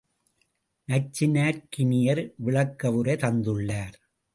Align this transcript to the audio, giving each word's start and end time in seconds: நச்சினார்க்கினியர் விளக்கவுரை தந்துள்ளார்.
நச்சினார்க்கினியர் 0.87 2.23
விளக்கவுரை 2.45 3.15
தந்துள்ளார். 3.15 3.97